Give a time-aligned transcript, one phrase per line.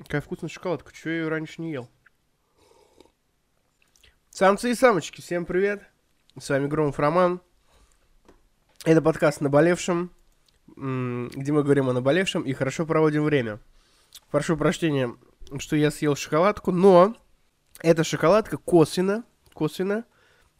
[0.00, 0.92] Какая вкусная шоколадка.
[0.94, 1.88] Чего я ее раньше не ел?
[4.30, 5.82] Самцы и самочки, всем привет.
[6.38, 7.42] С вами Громов Роман.
[8.86, 10.10] Это подкаст «Наболевшим»,
[10.68, 13.60] где мы говорим о наболевшем и хорошо проводим время.
[14.30, 15.14] Прошу прощения,
[15.58, 17.14] что я съел шоколадку, но
[17.82, 20.06] эта шоколадка косвенно, косвенно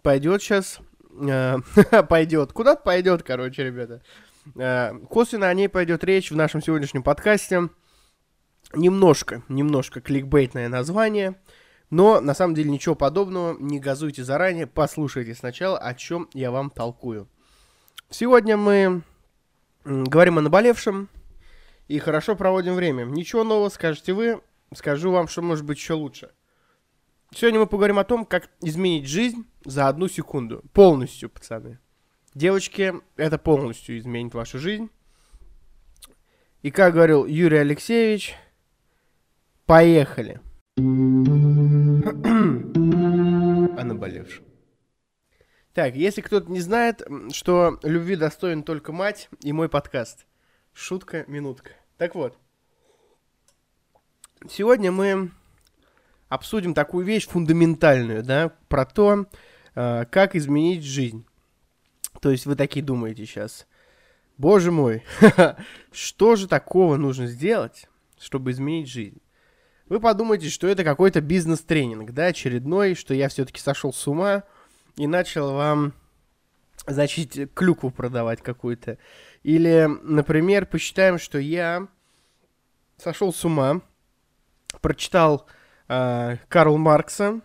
[0.02, 0.80] пойдет сейчас,
[1.18, 1.56] э,
[2.08, 4.02] пойдет, куда-то пойдет, короче, ребята.
[4.54, 7.70] Э, косвенно о ней пойдет речь в нашем сегодняшнем подкасте.
[8.72, 11.34] Немножко, немножко кликбейтное название,
[11.90, 16.70] но на самом деле ничего подобного, не газуйте заранее, послушайте сначала, о чем я вам
[16.70, 17.28] толкую.
[18.10, 19.02] Сегодня мы
[19.84, 21.08] говорим о наболевшем
[21.88, 23.04] и хорошо проводим время.
[23.04, 24.40] Ничего нового скажете вы,
[24.72, 26.30] скажу вам, что может быть еще лучше.
[27.34, 30.62] Сегодня мы поговорим о том, как изменить жизнь за одну секунду.
[30.72, 31.78] Полностью, пацаны.
[32.34, 34.90] Девочки, это полностью изменит вашу жизнь.
[36.62, 38.36] И как говорил Юрий Алексеевич,
[39.70, 40.40] Поехали.
[40.78, 40.80] О
[43.84, 44.44] наболевшем.
[45.74, 50.26] Так, если кто-то не знает, что любви достоин только мать и мой подкаст.
[50.72, 51.70] Шутка, минутка.
[51.98, 52.36] Так вот.
[54.50, 55.30] Сегодня мы
[56.28, 59.26] обсудим такую вещь фундаментальную, да, про то,
[59.76, 61.24] э, как изменить жизнь.
[62.20, 63.68] То есть вы такие думаете сейчас,
[64.36, 65.04] боже мой,
[65.92, 67.88] что же такого нужно сделать,
[68.18, 69.22] чтобы изменить жизнь?
[69.90, 74.44] Вы подумаете, что это какой-то бизнес-тренинг, да, очередной, что я все-таки сошел с ума
[74.94, 75.94] и начал вам,
[76.86, 78.98] значит, клюкву продавать какую-то.
[79.42, 81.88] Или, например, посчитаем, что я
[82.98, 83.80] сошел с ума,
[84.80, 85.46] прочитал
[85.88, 87.40] э, Карл Маркса,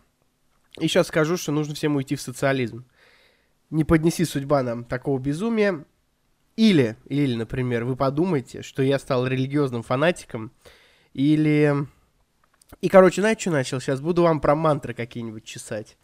[0.80, 2.85] и сейчас скажу, что нужно всем уйти в социализм.
[3.71, 5.83] Не поднеси судьба нам такого безумия.
[6.57, 10.52] Или, или, например, вы подумаете, что я стал религиозным фанатиком,
[11.13, 11.87] или
[12.81, 13.79] и, короче, знаете, что начал?
[13.79, 15.97] Сейчас буду вам про мантры какие-нибудь чесать.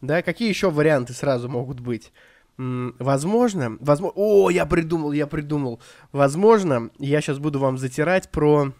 [0.00, 2.12] Да, какие еще варианты сразу могут быть?
[2.56, 4.12] Возможно, возможно...
[4.16, 5.80] О, я придумал, я придумал.
[6.12, 8.72] Возможно, я сейчас буду вам затирать про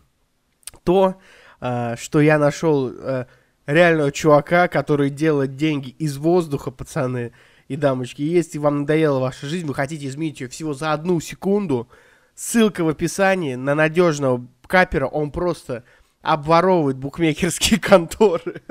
[0.82, 1.20] то,
[1.60, 3.26] э, что я нашел э,
[3.66, 7.32] реального чувака, который делает деньги из воздуха, пацаны
[7.68, 8.22] и дамочки.
[8.22, 11.88] Если вам надоела ваша жизнь, вы хотите изменить ее всего за одну секунду,
[12.34, 15.84] ссылка в описании на надежного капера, он просто
[16.22, 18.62] обворовывать букмекерские конторы.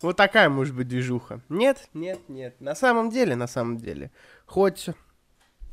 [0.00, 1.40] Вот такая может быть движуха.
[1.48, 2.60] Нет, нет, нет.
[2.60, 4.12] На самом деле, на самом деле.
[4.46, 4.90] Хоть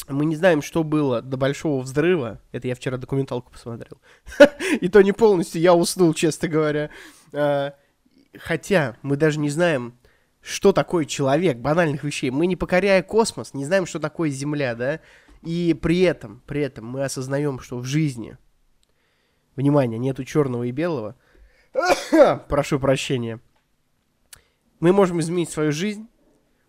[0.08, 2.42] мы не знаем, что было до большого взрыва.
[2.52, 4.00] Это я вчера документалку посмотрел.
[4.82, 6.90] И то не полностью, я уснул, честно говоря.
[7.34, 7.76] А,
[8.38, 9.98] хотя мы даже не знаем,
[10.42, 12.30] что такое человек, банальных вещей.
[12.30, 15.00] Мы, не покоряя космос, не знаем, что такое Земля, да?
[15.42, 18.38] И при этом, при этом мы осознаем, что в жизни
[19.56, 21.16] Внимание, нету черного и белого.
[22.50, 23.40] Прошу прощения.
[24.80, 26.08] Мы можем изменить свою жизнь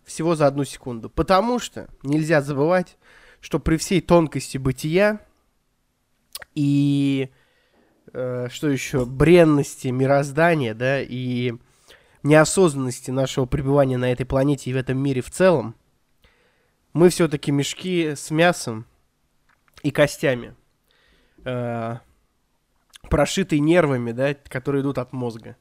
[0.05, 1.09] всего за одну секунду.
[1.09, 2.97] Потому что нельзя забывать,
[3.41, 5.21] что при всей тонкости бытия
[6.55, 7.29] и
[8.13, 11.53] э, что еще, бренности мироздания, да, и
[12.23, 15.75] неосознанности нашего пребывания на этой планете и в этом мире в целом,
[16.93, 18.85] мы все-таки мешки с мясом
[19.83, 20.55] и костями.
[21.43, 21.99] Э,
[23.09, 25.55] прошитый нервами, да, которые идут от мозга.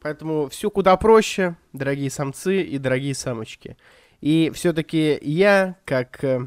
[0.00, 3.76] Поэтому все куда проще, дорогие самцы и дорогие самочки.
[4.20, 6.46] И все-таки я, как э,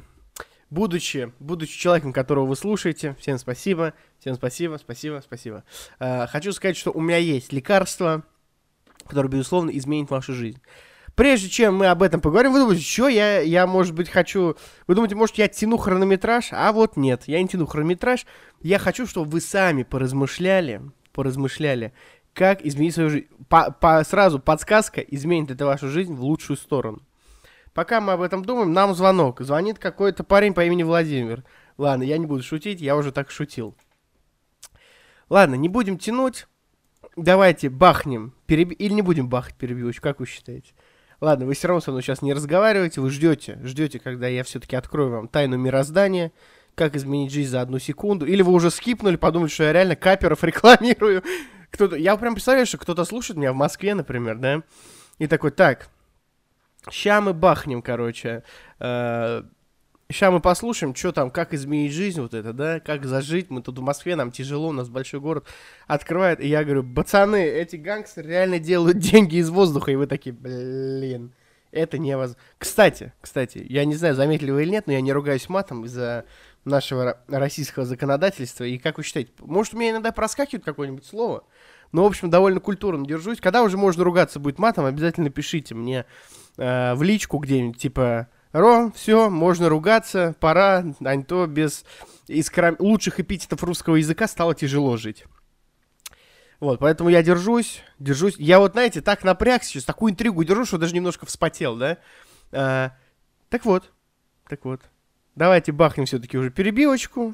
[0.69, 5.63] будучи, будучи человеком, которого вы слушаете, всем спасибо, всем спасибо, спасибо, спасибо.
[5.99, 8.23] Э, хочу сказать, что у меня есть лекарство,
[9.05, 10.61] которое, безусловно, изменит вашу жизнь.
[11.15, 14.55] Прежде чем мы об этом поговорим, вы думаете, что я, я, может быть, хочу...
[14.87, 16.49] Вы думаете, может, я тяну хронометраж?
[16.51, 18.25] А вот нет, я не тяну хронометраж.
[18.61, 20.81] Я хочу, чтобы вы сами поразмышляли,
[21.11, 21.93] поразмышляли,
[22.33, 23.27] как изменить свою жизнь.
[23.47, 27.03] По, по, сразу подсказка изменит это вашу жизнь в лучшую сторону.
[27.75, 29.41] Пока мы об этом думаем, нам звонок.
[29.41, 31.43] Звонит какой-то парень по имени Владимир.
[31.77, 33.75] Ладно, я не буду шутить, я уже так шутил.
[35.29, 36.47] Ладно, не будем тянуть.
[37.15, 38.33] Давайте бахнем.
[38.47, 38.71] Переб...
[38.79, 40.73] Или не будем бахать перебивочку, как вы считаете?
[41.23, 44.75] Ладно, вы все равно со мной сейчас не разговариваете, вы ждете, ждете, когда я все-таки
[44.75, 46.33] открою вам тайну мироздания,
[46.75, 48.25] как изменить жизнь за одну секунду.
[48.25, 51.23] Или вы уже скипнули, подумали, что я реально каперов рекламирую.
[51.71, 54.63] Кто-то, я прям представляю, что кто-то слушает меня в Москве, например, да,
[55.17, 55.87] и такой, так,
[56.91, 58.43] ща мы бахнем, короче,
[58.79, 59.43] э,
[60.13, 63.49] Сейчас мы послушаем, что там, как изменить жизнь вот это, да, как зажить.
[63.49, 65.47] Мы тут в Москве, нам тяжело, у нас большой город.
[65.87, 69.91] Открывает, и я говорю, пацаны, эти гангстеры реально делают деньги из воздуха.
[69.91, 71.33] И вы такие, блин,
[71.71, 72.39] это невозможно.
[72.59, 76.25] Кстати, кстати, я не знаю, заметили вы или нет, но я не ругаюсь матом из-за
[76.63, 78.65] нашего российского законодательства.
[78.65, 81.43] И как вы считаете, может, у меня иногда проскакивает какое-нибудь слово?
[81.91, 83.39] Но, в общем, довольно культурно держусь.
[83.41, 86.05] Когда уже можно ругаться будет матом, обязательно пишите мне
[86.57, 91.83] э, в личку где-нибудь, типа, Ро, все, можно ругаться, пора, а не то без
[92.27, 95.25] из лучших эпитетов русского языка стало тяжело жить.
[96.59, 98.35] Вот, поэтому я держусь, держусь.
[98.37, 101.97] Я вот, знаете, так напрягся сейчас, такую интригу держу, что даже немножко вспотел, да?
[102.51, 102.91] А,
[103.49, 103.91] так вот,
[104.47, 104.81] так вот.
[105.35, 107.33] Давайте бахнем все-таки уже перебивочку,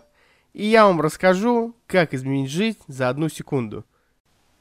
[0.54, 3.86] и я вам расскажу, как изменить жизнь за одну секунду.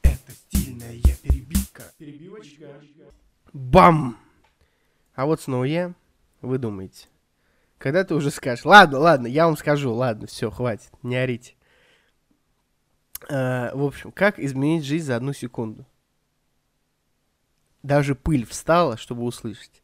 [0.03, 1.83] Это стильная перебивка.
[1.97, 2.67] Перебивочка.
[3.53, 4.17] Бам!
[5.15, 5.93] А вот снова я.
[6.41, 7.07] Вы думаете?
[7.77, 11.55] Когда ты уже скажешь, ладно, ладно, я вам скажу, ладно, все, хватит, не орите.
[13.29, 15.85] А, в общем, как изменить жизнь за одну секунду?
[17.83, 19.81] Даже пыль встала, чтобы услышать.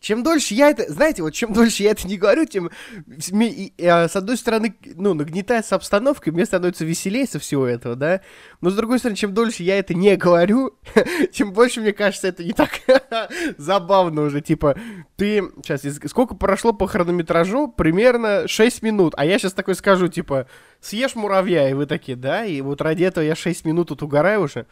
[0.00, 2.70] Чем дольше я это, знаете, вот чем дольше я это не говорю, тем,
[3.08, 8.20] с одной стороны, ну, нагнетается обстановка, и мне становится веселее со всего этого, да,
[8.60, 10.76] но с другой стороны, чем дольше я это не говорю,
[11.32, 12.70] тем больше, мне кажется, это не так
[13.58, 14.76] забавно уже, типа,
[15.16, 17.68] ты, сейчас, сколько прошло по хронометражу?
[17.68, 20.46] Примерно 6 минут, а я сейчас такой скажу, типа,
[20.80, 24.42] съешь муравья, и вы такие, да, и вот ради этого я 6 минут тут угораю
[24.42, 24.66] уже,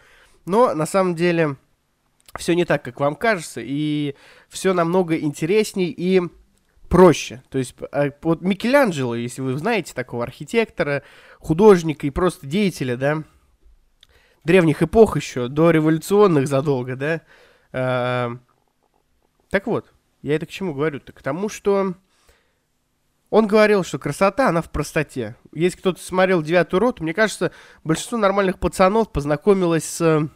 [0.45, 1.57] но, на самом деле,
[2.39, 4.15] все не так, как вам кажется, и
[4.49, 6.23] все намного интересней и
[6.89, 7.43] проще.
[7.51, 11.03] То есть а, вот Микеланджело, если вы знаете такого архитектора,
[11.39, 13.23] художника и просто деятеля, да,
[14.45, 17.23] древних эпох еще, до революционных задолго, да.
[17.73, 18.37] А,
[19.51, 19.93] так вот,
[20.23, 21.13] я это к чему говорю-то?
[21.13, 21.95] К тому, что
[23.31, 25.37] он говорил, что красота, она в простоте.
[25.53, 27.53] Если кто-то смотрел «Девятую роту», мне кажется,
[27.83, 30.29] большинство нормальных пацанов познакомилось с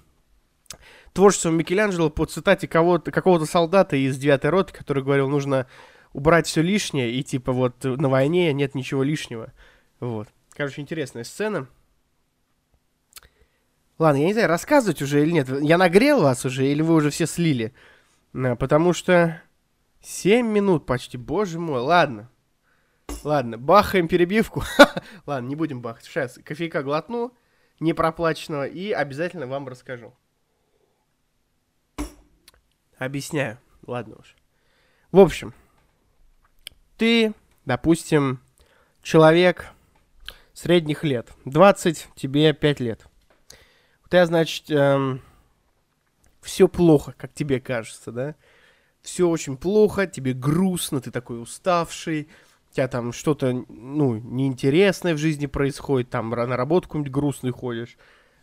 [1.13, 5.67] творчеством Микеланджело по цитате кого-то, какого-то солдата из девятой роты, который говорил, нужно
[6.13, 9.53] убрать все лишнее, и типа вот на войне нет ничего лишнего.
[10.01, 10.29] Вот.
[10.51, 11.69] Короче, интересная сцена.
[13.99, 15.49] Ладно, я не знаю, рассказывать уже или нет.
[15.61, 17.75] Я нагрел вас уже, или вы уже все слили?
[18.33, 19.43] Потому что
[20.01, 21.81] 7 минут почти, боже мой.
[21.81, 22.31] Ладно.
[23.25, 24.63] Ладно, бахаем перебивку.
[25.27, 26.05] Ладно, не будем бахать.
[26.05, 27.37] Сейчас кофейка глотну,
[27.79, 30.15] непроплаченного, и обязательно вам расскажу.
[33.01, 33.59] Объясняю.
[33.87, 34.37] Ладно уж.
[35.11, 35.55] В общем,
[36.99, 37.33] ты,
[37.65, 38.41] допустим,
[39.03, 39.71] человек
[40.53, 41.33] средних лет.
[41.47, 43.07] 20, тебе 5 лет.
[44.05, 45.23] У тебя, значит, эм,
[46.43, 48.35] все плохо, как тебе кажется, да?
[49.01, 52.29] Все очень плохо, тебе грустно, ты такой уставший,
[52.71, 57.97] у тебя там что-то, ну, неинтересное в жизни происходит, там на работу какую-нибудь грустную ходишь,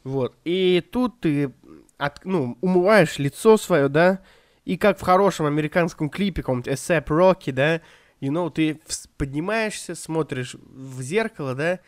[0.03, 0.35] вот.
[0.45, 1.53] И тут ты,
[1.99, 4.23] от, ну, умываешь лицо свое, да,
[4.67, 7.75] и как в хорошем американском клипе, каком-то ASAP Rocky, да,
[8.19, 8.81] you know, ты
[9.15, 11.79] поднимаешься, смотришь в зеркало, да,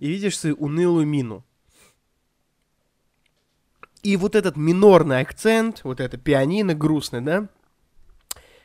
[0.00, 1.44] и видишь свою унылую мину.
[4.02, 7.48] И вот этот минорный акцент, вот это пианино грустное, да,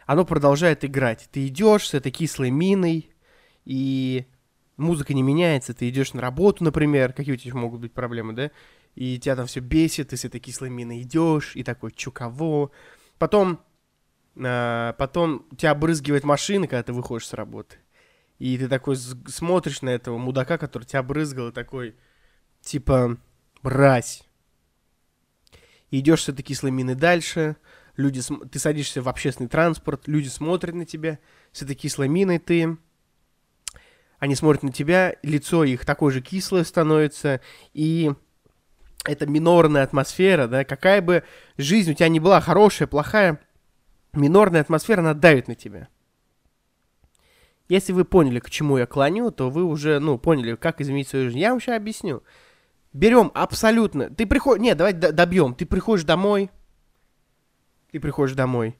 [0.05, 1.27] оно продолжает играть.
[1.33, 3.11] Ты идешь с этой кислой миной,
[3.65, 4.27] и
[4.77, 5.73] музыка не меняется.
[5.73, 8.51] Ты идешь на работу, например, какие у тебя могут быть проблемы, да,
[8.95, 12.71] и тебя там все бесит, ты с этой кислой миной идешь, и такой, чё, кого?
[13.17, 13.59] Потом,
[14.35, 17.77] э, потом тебя обрызгивает машина, когда ты выходишь с работы.
[18.39, 21.95] И ты такой смотришь на этого мудака, который тебя обрызгал, и такой,
[22.61, 23.17] типа,
[23.63, 24.23] мразь.
[25.89, 27.55] Идешь с этой кислой мины дальше,
[27.95, 28.21] люди,
[28.51, 31.19] ты садишься в общественный транспорт, люди смотрят на тебя,
[31.51, 32.77] с этой кислой миной ты,
[34.19, 37.41] они смотрят на тебя, лицо их такое же кислое становится,
[37.73, 38.11] и
[39.07, 41.23] это минорная атмосфера, да, какая бы
[41.57, 43.39] жизнь у тебя не была, хорошая, плохая,
[44.13, 45.87] минорная атмосфера, она давит на тебя.
[47.69, 51.25] Если вы поняли, к чему я клоню, то вы уже, ну, поняли, как изменить свою
[51.25, 51.39] жизнь.
[51.39, 52.23] Я вам сейчас объясню.
[52.93, 54.09] Берем абсолютно...
[54.09, 54.61] Ты приходишь...
[54.61, 55.53] Нет, давай добьем.
[55.53, 56.49] Ты приходишь домой.
[57.91, 58.77] Ты приходишь домой.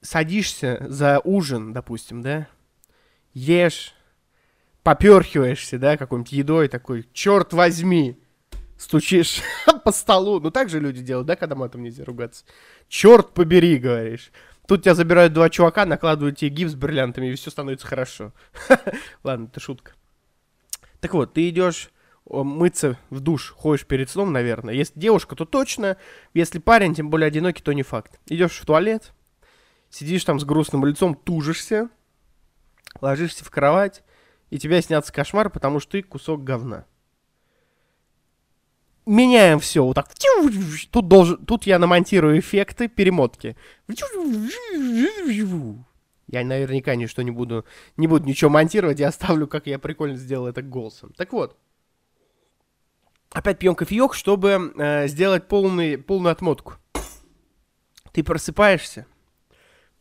[0.00, 2.46] Садишься за ужин, допустим, да?
[3.32, 3.94] Ешь.
[4.84, 7.08] Поперхиваешься, да, какой-нибудь едой такой.
[7.12, 8.21] Черт возьми
[8.82, 9.42] стучишь
[9.84, 10.40] по столу.
[10.40, 12.44] Ну, так же люди делают, да, когда матом нельзя ругаться.
[12.88, 14.32] Черт побери, говоришь.
[14.66, 18.32] Тут тебя забирают два чувака, накладывают тебе гипс с бриллиантами, и все становится хорошо.
[19.24, 19.92] Ладно, это шутка.
[21.00, 21.90] Так вот, ты идешь
[22.26, 24.74] мыться в душ, ходишь перед сном, наверное.
[24.74, 25.96] Если девушка, то точно.
[26.34, 28.20] Если парень, тем более одинокий, то не факт.
[28.26, 29.12] Идешь в туалет,
[29.90, 31.88] сидишь там с грустным лицом, тужишься,
[33.00, 34.02] ложишься в кровать,
[34.50, 36.86] и тебя снятся кошмар, потому что ты кусок говна
[39.06, 39.84] меняем все.
[39.84, 40.08] Вот так.
[40.90, 43.56] Тут, должен, тут я намонтирую эффекты перемотки.
[46.28, 47.66] Я наверняка ничто не буду,
[47.98, 51.12] не буду ничего монтировать, я оставлю, как я прикольно сделал это голосом.
[51.14, 51.58] Так вот,
[53.32, 56.76] опять пьем кофеек, чтобы э, сделать полный, полную отмотку.
[58.12, 59.06] Ты просыпаешься,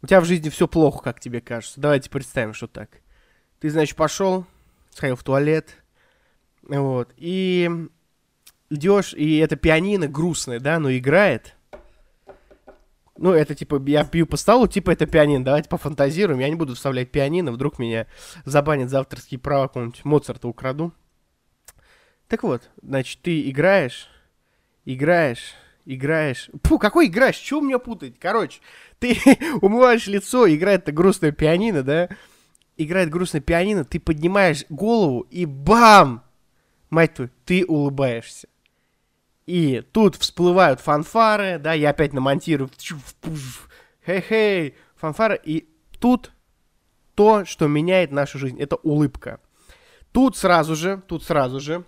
[0.01, 1.81] у тебя в жизни все плохо, как тебе кажется.
[1.81, 3.01] Давайте представим, что так.
[3.59, 4.45] Ты, значит, пошел,
[4.91, 5.83] сходил в туалет,
[6.63, 7.69] вот, и
[8.71, 11.55] идешь, и это пианино грустное, да, но играет.
[13.17, 16.39] Ну, это типа, я пью по столу, типа это пианино, давайте пофантазируем.
[16.39, 18.07] Я не буду вставлять пианино, вдруг меня
[18.45, 20.93] забанят за авторские права, какого-нибудь Моцарта украду.
[22.27, 24.07] Так вот, значит, ты играешь,
[24.85, 25.53] играешь,
[25.85, 26.49] играешь.
[26.63, 27.35] Фу, какой играешь?
[27.35, 28.15] Чего меня путать?
[28.17, 28.61] Короче,
[28.99, 29.17] ты
[29.61, 32.09] умываешь лицо, играет это грустное пианино, да?
[32.77, 36.23] Играет грустное пианино, ты поднимаешь голову и бам!
[36.89, 38.47] Мать твою, ты улыбаешься.
[39.51, 42.69] И тут всплывают фанфары, да, я опять намонтирую.
[44.07, 45.37] Хей-хей, фанфары.
[45.43, 45.67] И
[45.99, 46.31] тут
[47.15, 49.41] то, что меняет нашу жизнь, это улыбка.
[50.13, 51.83] Тут сразу же, тут сразу же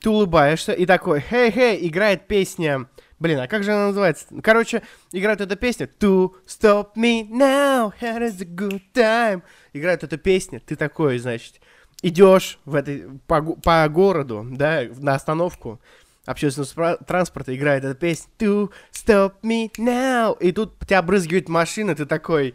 [0.00, 2.86] ты улыбаешься и такой, хей-хей, играет песня.
[3.18, 4.26] Блин, а как же она называется?
[4.40, 5.90] Короче, играет эта песня.
[5.98, 9.42] To stop me now, here is a good time.
[9.72, 11.60] Играет эта песня, ты такой, значит,
[12.02, 15.80] идешь в этой, по, по городу, да, на остановку
[16.26, 20.36] общественного транспорта, играет эта песня To stop me now.
[20.40, 22.54] И тут тебя брызгивает машина, ты такой,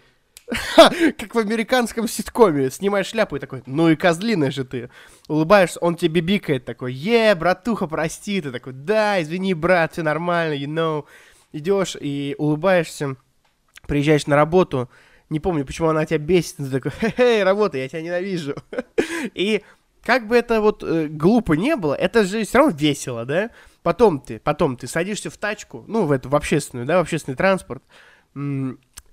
[1.17, 2.71] как в американском ситкоме.
[2.71, 4.89] Снимаешь шляпу и такой, ну и козлиная же ты.
[5.27, 8.41] Улыбаешься, он тебе бибикает такой, е, братуха, прости.
[8.41, 11.05] Ты такой, да, извини, брат, все нормально, you know.
[11.51, 13.15] Идешь и улыбаешься,
[13.87, 14.89] приезжаешь на работу,
[15.29, 18.55] не помню, почему она тебя бесит, ты такой, хе-хе, работа, я тебя ненавижу.
[19.33, 19.63] и
[20.07, 23.49] как бы это вот э, глупо не было, это же все равно весело, да?
[23.83, 27.35] Потом ты, потом ты садишься в тачку, ну, в эту, в общественную, да, в общественный
[27.35, 27.83] транспорт,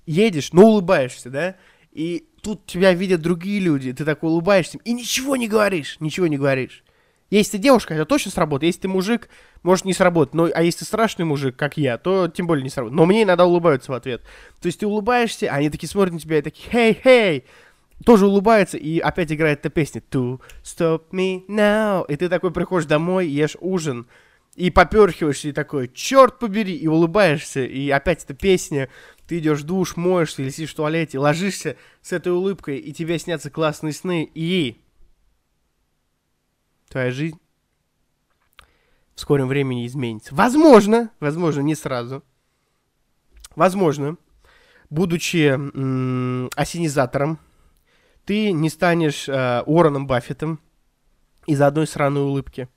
[0.05, 1.57] едешь, но улыбаешься, да,
[1.91, 6.37] и тут тебя видят другие люди, ты так улыбаешься и ничего не говоришь, ничего не
[6.37, 6.81] говоришь.
[7.29, 8.69] Если ты девушка, это точно сработает.
[8.69, 9.29] Если ты мужик,
[9.63, 10.35] может не сработать.
[10.35, 12.95] Но, а если ты страшный мужик, как я, то тем более не сработает.
[12.95, 14.21] Но мне иногда улыбаются в ответ.
[14.61, 17.45] То есть ты улыбаешься, они такие смотрят на тебя и такие, хей, хей,
[18.03, 22.05] тоже улыбаются, и опять играет эта песня To stop me now.
[22.07, 24.07] И ты такой приходишь домой, ешь ужин,
[24.55, 28.89] и поперхиваешься, и такой, черт побери, и улыбаешься, и опять эта песня,
[29.27, 33.19] ты идешь в душ, моешься, или сидишь в туалете, ложишься с этой улыбкой, и тебе
[33.19, 34.81] снятся классные сны, и
[36.89, 37.39] твоя жизнь
[39.15, 40.35] в скором времени изменится.
[40.35, 42.23] Возможно, возможно, не сразу.
[43.55, 44.17] Возможно,
[44.89, 47.39] будучи м- осенизатором,
[48.25, 50.59] ты не станешь э, Уорреном Баффетом
[51.45, 52.67] из-за одной сраной улыбки.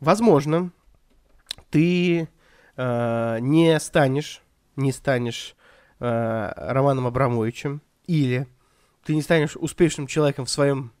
[0.00, 0.70] Возможно,
[1.70, 2.28] ты
[2.76, 4.42] э, не станешь,
[4.76, 5.56] не станешь
[5.98, 8.46] э, Романом Абрамовичем, или
[9.04, 10.92] ты не станешь успешным человеком в своем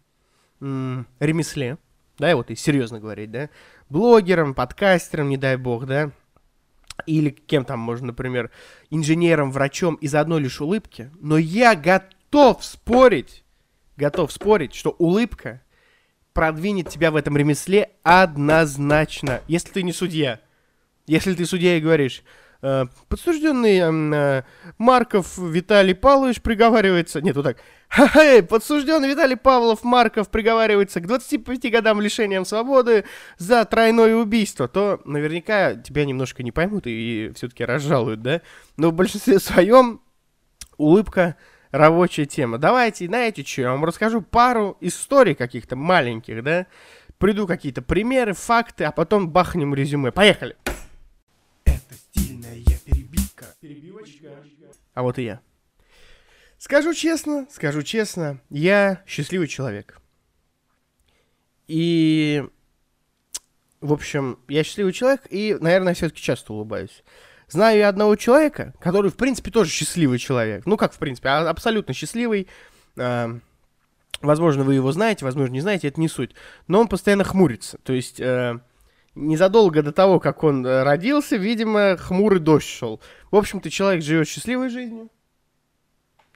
[0.60, 1.78] м, ремесле,
[2.18, 3.50] да, вот и серьезно говорить, да,
[3.88, 6.10] блогером, подкастером, не дай бог, да,
[7.06, 8.50] или кем там можно, например,
[8.90, 13.41] инженером, врачом из одной лишь улыбки, но я готов спорить,
[14.02, 15.62] готов спорить, что улыбка
[16.32, 20.40] продвинет тебя в этом ремесле однозначно, если ты не судья.
[21.06, 22.24] Если ты судья и говоришь,
[22.62, 24.42] э, подсужденный э,
[24.78, 27.20] Марков Виталий Павлович приговаривается...
[27.20, 27.58] Нет, вот так.
[27.88, 33.04] Ха-ха, подсужденный Виталий Павлов Марков приговаривается к 25 годам лишением свободы
[33.38, 38.40] за тройное убийство, то наверняка тебя немножко не поймут и, все-таки разжалуют, да?
[38.76, 40.00] Но в большинстве своем
[40.76, 41.36] улыбка
[41.72, 42.58] рабочая тема.
[42.58, 46.66] Давайте, знаете что, я вам расскажу пару историй каких-то маленьких, да?
[47.18, 50.12] Приду какие-то примеры, факты, а потом бахнем резюме.
[50.12, 50.56] Поехали!
[51.64, 53.46] Это стильная перебивка.
[53.60, 54.28] Перебивочка.
[54.94, 55.40] А вот и я.
[56.58, 60.00] Скажу честно, скажу честно, я счастливый человек.
[61.66, 62.44] И,
[63.80, 67.02] в общем, я счастливый человек и, наверное, все-таки часто улыбаюсь.
[67.52, 70.64] Знаю я одного человека, который, в принципе, тоже счастливый человек.
[70.64, 72.48] Ну, как, в принципе, а абсолютно счастливый.
[72.96, 73.38] А,
[74.22, 76.30] возможно, вы его знаете, возможно, не знаете, это не суть.
[76.66, 77.76] Но он постоянно хмурится.
[77.82, 78.58] То есть, э,
[79.14, 83.02] незадолго до того, как он э, родился, видимо, хмурый дождь шел.
[83.30, 85.10] В общем-то, человек живет счастливой жизнью,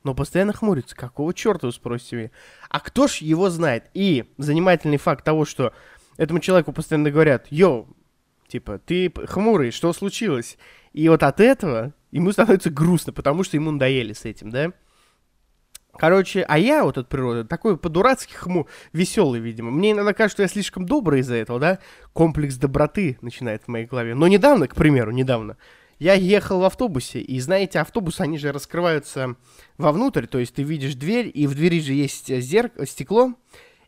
[0.05, 0.95] но постоянно хмурится.
[0.95, 2.31] Какого черта, вы спросите меня?
[2.69, 3.85] А кто ж его знает?
[3.95, 5.73] И занимательный факт того, что
[6.19, 7.96] этому человеку постоянно говорят, йоу,
[8.49, 10.59] типа, ты хмурый, что случилось?
[10.93, 14.73] И вот от этого ему становится грустно, потому что ему надоели с этим, да?
[15.99, 19.71] Короче, а я вот от природы такой по-дурацки хму, веселый, видимо.
[19.71, 21.79] Мне иногда кажется, что я слишком добрый из-за этого, да?
[22.12, 24.15] Комплекс доброты начинает в моей голове.
[24.15, 25.57] Но недавно, к примеру, недавно,
[25.99, 29.37] я ехал в автобусе, и знаете, автобусы, они же раскрываются
[29.79, 32.73] вовнутрь, то есть ты видишь дверь, и в двери же есть зерк...
[32.87, 33.33] стекло,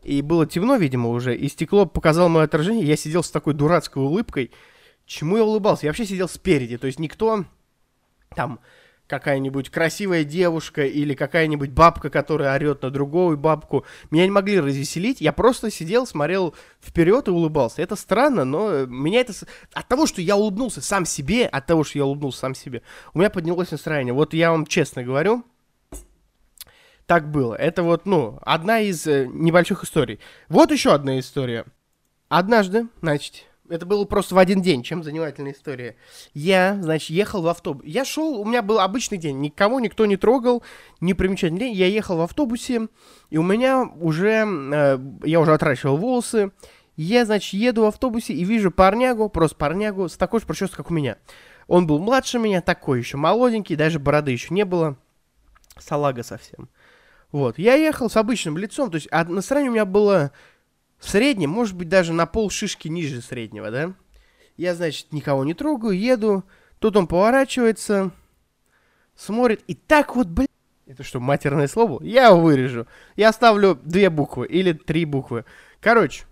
[0.08, 4.02] и было темно, видимо, уже, и стекло показало мое отражение, я сидел с такой дурацкой
[4.02, 4.50] улыбкой,
[5.04, 5.86] чему я улыбался?
[5.86, 7.44] Я вообще сидел спереди, то есть никто
[8.34, 8.60] там
[9.06, 15.20] какая-нибудь красивая девушка или какая-нибудь бабка, которая орет на другую бабку, меня не могли развеселить.
[15.20, 17.82] Я просто сидел, смотрел вперед и улыбался.
[17.82, 19.32] Это странно, но меня это...
[19.72, 22.82] От того, что я улыбнулся сам себе, от того, что я улыбнулся сам себе,
[23.14, 24.12] у меня поднялось настроение.
[24.12, 25.42] Вот я вам честно говорю,
[27.08, 27.54] так было.
[27.54, 30.20] Это вот, ну, одна из э, небольших историй.
[30.50, 31.64] Вот еще одна история.
[32.28, 35.96] Однажды, значит, это было просто в один день, чем занимательная история.
[36.34, 37.82] Я, значит, ехал в автобус.
[37.86, 40.62] Я шел, у меня был обычный день, никого никто не трогал,
[41.00, 41.72] не примечательный день.
[41.72, 42.88] Я ехал в автобусе,
[43.30, 46.52] и у меня уже, э, я уже отращивал волосы.
[46.94, 50.90] Я, значит, еду в автобусе и вижу парнягу, просто парнягу, с такой же прической, как
[50.90, 51.16] у меня.
[51.68, 54.98] Он был младше меня, такой еще молоденький, даже бороды еще не было.
[55.78, 56.68] Салага совсем.
[57.30, 60.32] Вот, я ехал с обычным лицом, то есть а настроение у меня было
[60.98, 63.94] в среднем, может быть, даже на пол шишки ниже среднего, да?
[64.56, 66.44] Я, значит, никого не трогаю, еду.
[66.78, 68.10] Тут он поворачивается,
[69.14, 70.48] смотрит, и так вот, блин...
[70.86, 72.02] Это что, матерное слово?
[72.02, 72.86] Я его вырежу.
[73.14, 75.44] Я оставлю две буквы или три буквы.
[75.80, 76.24] Короче,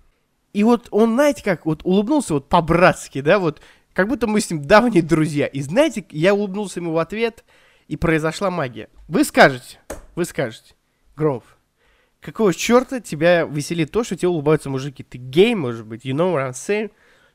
[0.55, 3.61] и вот он, знаете, как вот улыбнулся вот по-братски, да, вот
[3.93, 5.47] как будто мы с ним давние друзья.
[5.47, 7.45] И знаете, я улыбнулся ему в ответ,
[7.89, 8.89] и произошла магия.
[9.09, 9.79] Вы скажете,
[10.15, 10.75] вы скажете,
[11.17, 11.57] Громов,
[12.21, 15.03] какого черта тебя веселит то, что тебе улыбаются мужики?
[15.03, 16.05] Ты гей, может быть?
[16.05, 16.91] You know what I'm saying?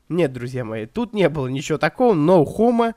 [0.08, 2.94] Нет, друзья мои, тут не было ничего такого, no homo.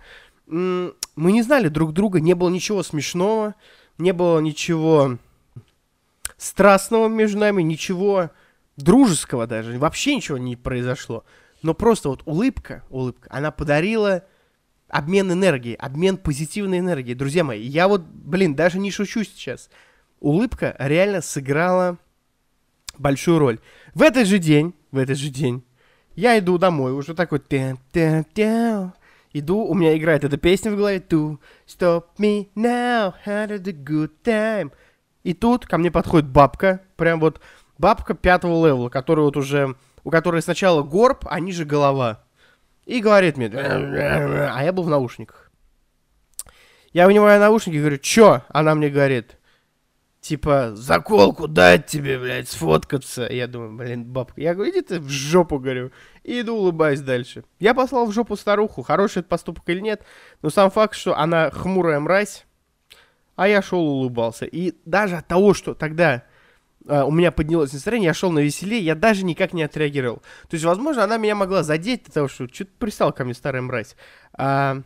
[0.47, 3.55] Мы не знали друг друга, не было ничего смешного,
[3.97, 5.17] не было ничего
[6.37, 8.29] страстного между нами, ничего
[8.77, 11.25] дружеского даже, вообще ничего не произошло.
[11.63, 14.23] Но просто вот улыбка, улыбка, она подарила
[14.87, 17.15] обмен энергией, обмен позитивной энергией.
[17.15, 19.69] Друзья мои, я вот, блин, даже не шучу сейчас
[20.25, 21.99] улыбка реально сыграла
[22.97, 23.59] большую роль.
[23.93, 25.63] В этот же день, в этот же день,
[26.15, 27.41] я иду домой, уже такой...
[29.33, 31.03] Иду, у меня играет эта песня в голове.
[31.09, 34.71] To stop me now, had a good time.
[35.23, 37.41] И тут ко мне подходит бабка, прям вот
[37.77, 42.23] бабка пятого левела, которая вот уже, у которой сначала горб, а ниже голова.
[42.85, 45.51] И говорит мне, а я был в наушниках.
[46.93, 48.41] Я вынимаю наушники и говорю, чё?
[48.47, 49.37] Она мне говорит,
[50.25, 53.27] типа, заколку дать тебе, блядь, сфоткаться.
[53.29, 54.41] Я думаю, блин, бабка.
[54.41, 55.91] Я говорю, иди ты в жопу, говорю.
[56.23, 57.43] И иду, улыбаюсь дальше.
[57.59, 60.03] Я послал в жопу старуху, хороший это поступок или нет.
[60.41, 62.47] Но сам факт, что она хмурая мразь,
[63.35, 64.45] а я шел улыбался.
[64.45, 66.23] И даже от того, что тогда
[66.87, 70.23] э, у меня поднялось настроение, я шел на веселее, я даже никак не отреагировал.
[70.49, 73.61] То есть, возможно, она меня могла задеть, от того, что что-то пристал ко мне старая
[73.61, 73.95] мразь.
[74.33, 74.81] А,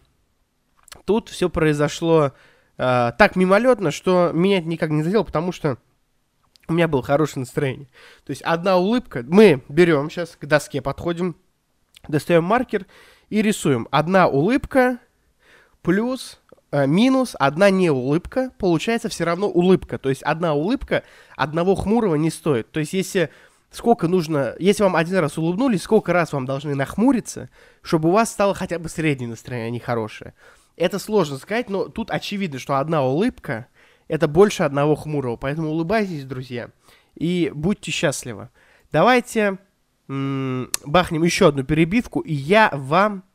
[1.05, 2.33] тут все произошло
[2.79, 5.77] э, так мимолетно, что меня это никак не задело, потому что
[6.67, 7.87] у меня было хорошее настроение.
[8.25, 11.35] То есть одна улыбка, мы берем сейчас к доске, подходим,
[12.07, 12.85] достаем маркер
[13.29, 13.87] и рисуем.
[13.91, 14.99] Одна улыбка
[15.81, 16.39] плюс
[16.71, 19.97] э, минус одна не улыбка, получается все равно улыбка.
[19.97, 21.03] То есть одна улыбка
[21.35, 22.71] одного хмурого не стоит.
[22.71, 23.29] То есть если
[23.71, 27.49] сколько нужно, если вам один раз улыбнулись, сколько раз вам должны нахмуриться,
[27.81, 30.33] чтобы у вас стало хотя бы среднее настроение, а не хорошее.
[30.79, 33.67] Это сложно сказать, но тут очевидно, что одна улыбка—
[34.07, 35.35] это больше одного хмурого.
[35.35, 36.71] Поэтому улыбайтесь, друзья,
[37.15, 38.49] и будьте счастливы.
[38.89, 39.59] Давайте
[40.07, 43.25] бахнем еще одну перебивку, и я вам...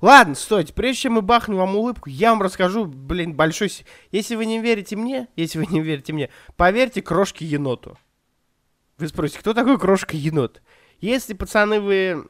[0.00, 3.70] Ладно, стойте, прежде чем мы бахнем вам улыбку, я вам расскажу, блин, большой...
[4.10, 7.98] Если вы не верите мне, если вы не верите мне, поверьте крошке еноту.
[8.96, 10.62] Вы спросите, кто такой крошка енот?
[11.02, 12.24] Если, пацаны, вы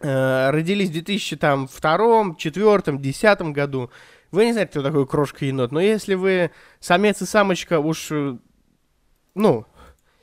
[0.00, 3.90] родились в 2002, 2004, 2010 году,
[4.30, 8.36] вы не знаете, кто такой крошка-енот, но если вы самец и самочка уж, э,
[9.34, 9.66] ну,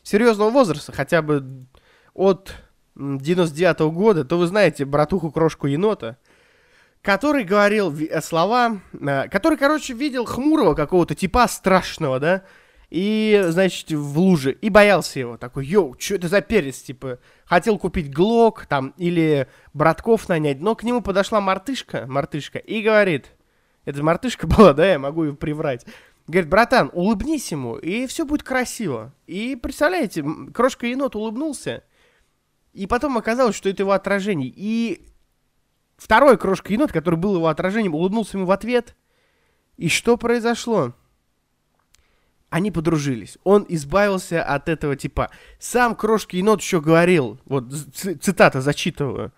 [0.04, 1.66] серьезного возраста, хотя бы
[2.14, 2.54] от
[2.96, 6.18] 99 -го года, то вы знаете братуху крошку-енота,
[7.02, 12.44] который говорил э, слова, э, который, короче, видел хмурого какого-то типа страшного, да,
[12.89, 17.78] и, значит, в луже, и боялся его, такой, йоу, что это за перец, типа, хотел
[17.78, 23.32] купить глок, там, или братков нанять, но к нему подошла мартышка, мартышка, и говорит,
[23.86, 25.86] это мартышка была, да, я могу ее приврать,
[26.28, 31.84] говорит, братан, улыбнись ему, и все будет красиво, и, представляете, крошка енот улыбнулся,
[32.74, 35.08] и потом оказалось, что это его отражение, и
[35.98, 38.95] второй крошка енот, который был его отражением, улыбнулся ему в ответ,
[39.78, 40.93] и что произошло?
[42.49, 43.38] Они подружились.
[43.43, 45.29] Он избавился от этого типа.
[45.60, 49.31] Сам крошки енот еще говорил, вот цитата зачитываю.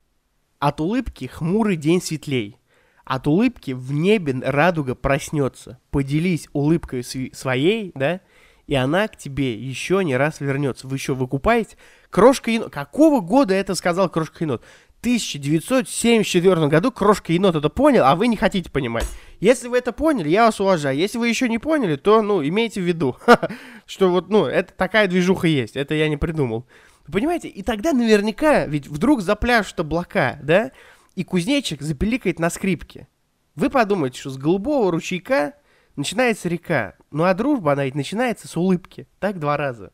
[0.59, 2.57] От улыбки хмурый день светлей.
[3.05, 5.79] От улыбки в небе радуга проснется.
[5.91, 8.21] Поделись улыбкой своей, да,
[8.65, 10.87] и она к тебе еще не раз вернется.
[10.87, 11.77] Вы еще выкупаете?
[12.09, 12.71] Крошка енот.
[12.71, 14.61] Какого года это сказал Крошка енот?
[15.01, 19.07] 1974 году Крошка енот это понял, а вы не хотите понимать.
[19.39, 20.97] Если вы это поняли, я вас уважаю.
[20.97, 23.17] Если вы еще не поняли, то, ну, имейте в виду,
[23.85, 25.75] что вот, ну, это такая движуха есть.
[25.75, 26.65] Это я не придумал.
[27.05, 27.47] Вы понимаете?
[27.47, 30.71] И тогда наверняка, ведь вдруг запляшут облака, да?
[31.15, 33.07] И кузнечик запеликает на скрипке.
[33.55, 35.53] Вы подумаете, что с голубого ручейка
[35.95, 36.95] начинается река.
[37.11, 39.07] Ну а дружба, она ведь начинается с улыбки.
[39.19, 39.91] Так два раза.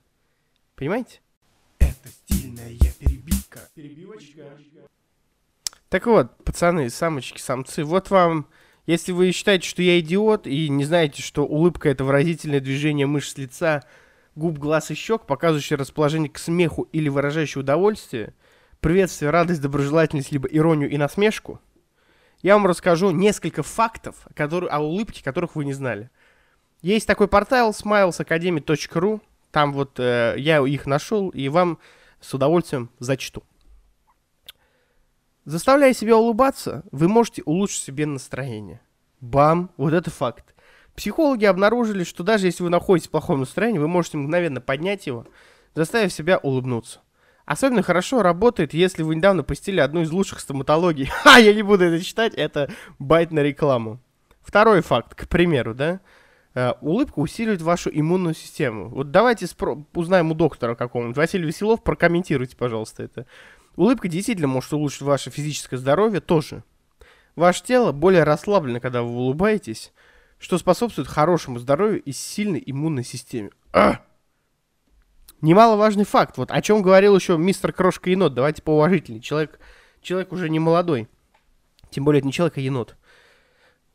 [0.75, 1.21] Понимаете?
[1.79, 3.59] Это стильная перебивка.
[3.75, 4.43] Перебивочка.
[5.89, 8.47] Так вот, пацаны, самочки, самцы, вот вам,
[8.85, 13.37] если вы считаете, что я идиот, и не знаете, что улыбка это выразительное движение мышц
[13.37, 13.83] лица,
[14.35, 18.33] губ, глаз и щек, показывающее расположение к смеху или выражающее удовольствие,
[18.81, 21.61] приветствие, радость, доброжелательность, либо иронию и насмешку,
[22.41, 26.09] я вам расскажу несколько фактов которые, о улыбке, которых вы не знали.
[26.81, 31.79] Есть такой портал smilesacademy.ru, там вот э, я их нашел и вам
[32.19, 33.43] с удовольствием зачту.
[35.45, 38.79] Заставляя себя улыбаться, вы можете улучшить себе настроение.
[39.19, 39.71] Бам!
[39.75, 40.53] Вот это факт.
[40.95, 45.25] Психологи обнаружили, что даже если вы находитесь в плохом настроении, вы можете мгновенно поднять его,
[45.75, 46.99] заставив себя улыбнуться.
[47.45, 51.05] Особенно хорошо работает, если вы недавно посетили одну из лучших стоматологий.
[51.23, 53.99] Ха, я не буду это читать, это байт на рекламу.
[54.41, 55.99] Второй факт, к примеру, да?
[56.53, 58.87] Uh, улыбка усиливает вашу иммунную систему.
[58.89, 61.17] Вот давайте спро- узнаем у доктора какого-нибудь.
[61.17, 63.25] Василий Веселов, прокомментируйте, пожалуйста, это.
[63.75, 66.63] Улыбка действительно может улучшить ваше физическое здоровье тоже.
[67.35, 69.91] Ваше тело более расслаблено, когда вы улыбаетесь,
[70.37, 73.49] что способствует хорошему здоровью и сильной иммунной системе.
[73.71, 74.01] А!
[75.41, 76.37] Немаловажный факт.
[76.37, 78.33] Вот о чем говорил еще мистер Крошка Енот.
[78.33, 79.21] Давайте поуважительнее.
[79.21, 79.59] Человек,
[80.01, 81.09] человек уже не молодой.
[81.93, 82.95] Тем более это не человек, а енот.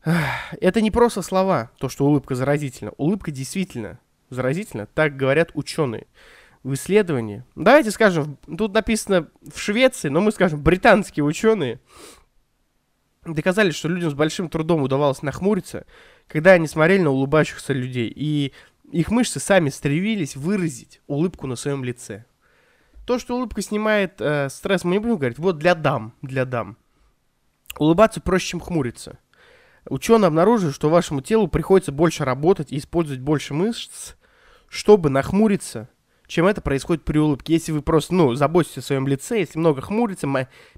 [0.04, 2.92] Это не просто слова, то, что улыбка заразительна.
[2.96, 3.98] Улыбка действительно
[4.30, 6.06] заразительна, так говорят ученые.
[6.62, 11.80] В исследовании, давайте скажем, тут написано в Швеции, но мы скажем, британские ученые
[13.24, 15.86] доказали, что людям с большим трудом удавалось нахмуриться,
[16.26, 18.52] когда они смотрели на улыбающихся людей, и
[18.90, 22.24] их мышцы сами стремились выразить улыбку на своем лице.
[23.06, 26.76] То, что улыбка снимает э, стресс, мы не будем говорить, вот для дам, для дам.
[27.78, 29.18] Улыбаться проще, чем хмуриться.
[29.88, 34.14] Ученые обнаружили, что вашему телу приходится больше работать и использовать больше мышц,
[34.68, 35.88] чтобы нахмуриться,
[36.28, 37.54] чем это происходит при улыбке.
[37.54, 40.28] Если вы просто, ну, заботитесь о своем лице, если много хмурится,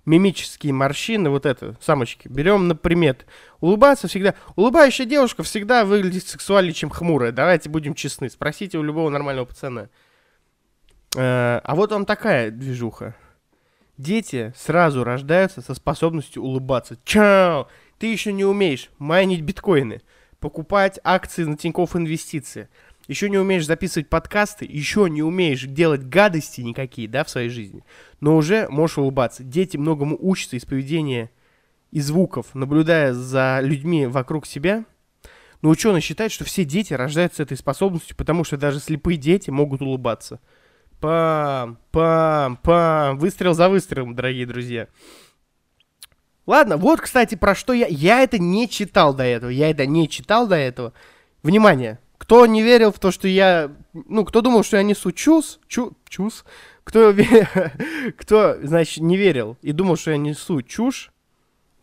[0.07, 3.27] мимические морщины, вот это, самочки, берем на примет.
[3.61, 4.35] Улыбаться всегда...
[4.55, 7.33] Улыбающая девушка всегда выглядит сексуальнее, чем хмурая.
[7.33, 8.31] Давайте будем честны.
[8.31, 9.89] Спросите у любого нормального пацана.
[11.17, 13.17] Э, а вот вам такая движуха.
[13.99, 16.97] Дети сразу рождаются со способностью улыбаться.
[17.05, 17.69] Чао!
[17.99, 20.01] Ты еще не умеешь майнить биткоины,
[20.39, 22.71] покупать акции на Тинькофф Инвестиции,
[23.11, 27.85] еще не умеешь записывать подкасты, еще не умеешь делать гадости никакие, да, в своей жизни,
[28.21, 29.43] но уже можешь улыбаться.
[29.43, 31.31] Дети многому учатся из поведения
[31.91, 34.85] и звуков, наблюдая за людьми вокруг себя.
[35.61, 39.51] Но ученые считают, что все дети рождаются с этой способностью, потому что даже слепые дети
[39.51, 40.39] могут улыбаться.
[41.01, 43.19] Пам, пам, пам.
[43.19, 44.87] Выстрел за выстрелом, дорогие друзья.
[46.47, 47.89] Ладно, вот, кстати, про что я...
[47.89, 49.51] Я это не читал до этого.
[49.51, 50.93] Я это не читал до этого.
[51.43, 51.99] Внимание.
[52.21, 53.73] Кто не верил в то, что я...
[53.95, 55.59] Ну, кто думал, что я несу чус...
[55.67, 55.97] Чу...
[56.07, 56.45] Чус...
[56.85, 57.15] Кто,
[58.19, 61.13] кто, значит, не верил и думал, что я несу чушь,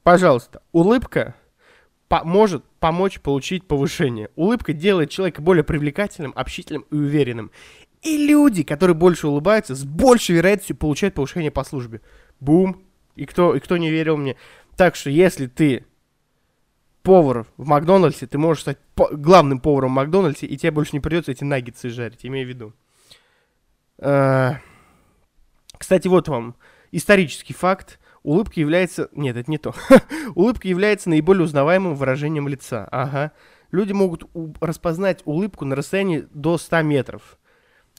[0.04, 1.34] пожалуйста, улыбка
[2.08, 4.30] по может помочь получить повышение.
[4.36, 7.52] Улыбка делает человека более привлекательным, общительным и уверенным.
[8.04, 12.02] И люди, которые больше улыбаются, с большей вероятностью получают повышение по службе.
[12.39, 12.84] Бум,
[13.15, 14.36] и кто, и кто не верил мне.
[14.76, 15.86] Так что, если ты
[17.07, 21.31] повар в Макдональдсе, ты можешь стать главным поваром в Макдональдсе, и тебе больше не придется
[21.31, 22.73] эти наггетсы жарить, имею в виду.
[23.97, 24.57] А,
[25.77, 26.57] кстати, вот вам
[26.91, 28.01] исторический факт.
[28.23, 29.07] Улыбка является...
[29.13, 29.73] Нет, это не то.
[30.35, 32.85] Улыбка является наиболее узнаваемым выражением лица.
[32.91, 33.31] Ага.
[33.71, 37.39] Люди могут распознать улыбку на расстоянии до 100 метров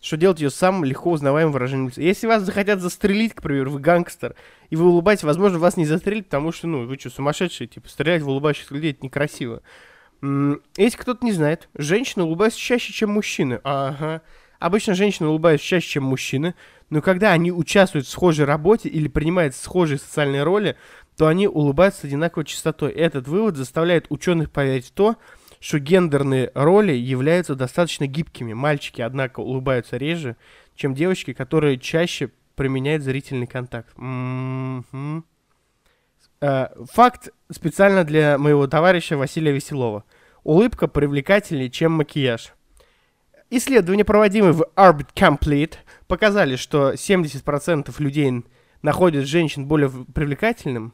[0.01, 2.01] что делать ее самым легко узнаваемым выражением лица.
[2.01, 4.35] Если вас захотят застрелить, к примеру, вы гангстер,
[4.71, 8.23] и вы улыбаетесь, возможно, вас не застрелят, потому что, ну, вы что, сумасшедшие, типа, стрелять
[8.23, 9.63] в улыбающихся людей, это некрасиво.
[10.21, 13.61] Если кто-то не знает, женщины улыбаются чаще, чем мужчины.
[13.65, 14.23] Ага.
[14.59, 16.55] Обычно женщины улыбаются чаще, чем мужчины,
[16.91, 20.77] но когда они участвуют в схожей работе или принимают схожие социальные роли,
[21.17, 22.91] то они улыбаются с одинаковой частотой.
[22.93, 25.17] Этот вывод заставляет ученых поверить в то,
[25.79, 28.53] гендерные роли являются достаточно гибкими.
[28.53, 30.37] Мальчики, однако, улыбаются реже,
[30.75, 33.93] чем девочки, которые чаще применяют зрительный контакт.
[33.97, 35.25] М-м-м.
[36.41, 40.05] Э, факт специально для моего товарища Василия Веселова.
[40.45, 42.53] Улыбка привлекательнее, чем макияж.
[43.51, 48.45] Исследования, проводимые в Orbit Complete, показали, что 70% людей
[48.83, 50.93] находят женщин более привлекательным,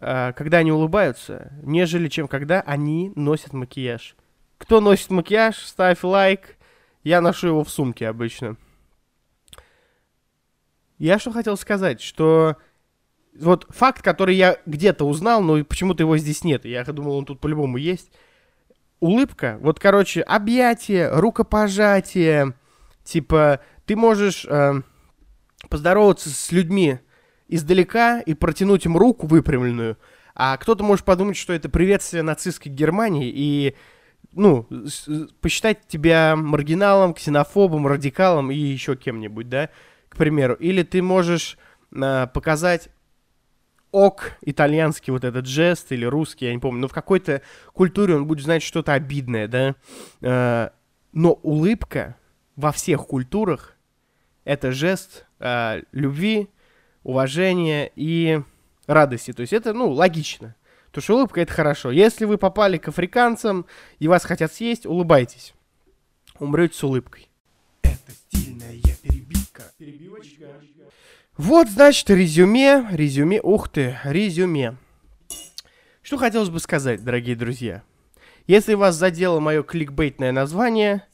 [0.00, 4.16] когда они улыбаются, нежели чем когда они носят макияж.
[4.58, 6.56] Кто носит макияж, ставь лайк.
[7.02, 8.56] Я ношу его в сумке обычно.
[10.98, 12.56] Я что хотел сказать, что
[13.38, 16.64] вот факт, который я где-то узнал, но почему-то его здесь нет.
[16.64, 18.12] Я думал, он тут по-любому есть.
[19.00, 22.54] Улыбка, вот, короче, объятие, рукопожатие,
[23.02, 24.74] типа, ты можешь э,
[25.68, 27.00] поздороваться с людьми
[27.54, 29.98] издалека и протянуть им руку выпрямленную,
[30.34, 33.76] а кто-то может подумать, что это приветствие нацистской Германии и,
[34.32, 34.66] ну,
[35.42, 39.68] посчитать тебя маргиналом, ксенофобом, радикалом и еще кем-нибудь, да,
[40.08, 40.54] к примеру.
[40.54, 41.58] Или ты можешь
[41.94, 42.88] э, показать
[43.90, 47.42] ок, итальянский вот этот жест или русский, я не помню, но в какой-то
[47.74, 49.74] культуре он будет знать что-то обидное, да.
[50.22, 50.70] Э,
[51.12, 52.16] но улыбка
[52.56, 53.76] во всех культурах
[54.44, 56.48] это жест э, любви,
[57.02, 58.40] уважения и
[58.86, 59.32] радости.
[59.32, 60.54] То есть это, ну, логично.
[60.86, 61.90] Потому что улыбка это хорошо.
[61.90, 63.66] Если вы попали к африканцам
[63.98, 65.54] и вас хотят съесть, улыбайтесь.
[66.38, 67.28] Умрете с улыбкой.
[67.82, 69.62] Это стильная перебивка.
[69.78, 70.46] Перебивочка.
[71.36, 74.76] Вот, значит, резюме, резюме, ух ты, резюме.
[76.02, 77.82] Что хотелось бы сказать, дорогие друзья.
[78.46, 81.06] Если вас задело мое кликбейтное название,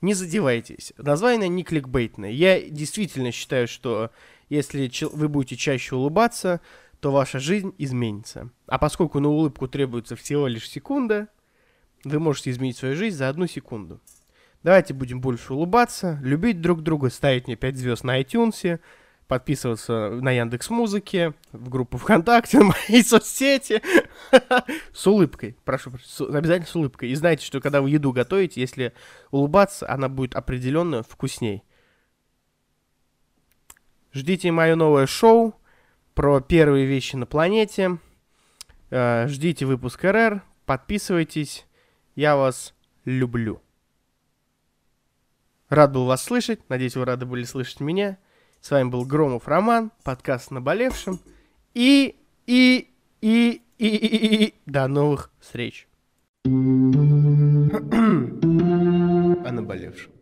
[0.00, 0.92] не задевайтесь.
[0.96, 2.30] Название не кликбейтное.
[2.30, 4.10] Я действительно считаю, что
[4.50, 6.60] если вы будете чаще улыбаться,
[7.00, 8.50] то ваша жизнь изменится.
[8.66, 11.28] А поскольку на улыбку требуется всего лишь секунда,
[12.04, 14.00] вы можете изменить свою жизнь за одну секунду.
[14.62, 18.78] Давайте будем больше улыбаться, любить друг друга, ставить мне 5 звезд на iTunes,
[19.26, 23.80] подписываться на Яндекс Музыке, в группу ВКонтакте, на мои соцсети.
[24.92, 27.10] С улыбкой, прошу, обязательно с улыбкой.
[27.10, 28.92] И знайте, что когда вы еду готовите, если
[29.30, 31.62] улыбаться, она будет определенно вкусней.
[34.12, 35.54] Ждите мое новое шоу
[36.14, 37.98] про первые вещи на планете.
[38.90, 41.66] Э, ждите выпуск РР, подписывайтесь.
[42.16, 43.62] Я вас люблю.
[45.68, 46.68] Рад был вас слышать.
[46.68, 48.18] Надеюсь, вы рады были слышать меня.
[48.60, 51.20] С вами был Громов Роман, подкаст «Наболевшим».
[51.72, 55.86] И, и, и, и, и, и, и, до новых встреч.
[56.44, 56.48] О
[59.52, 60.19] наболевшем.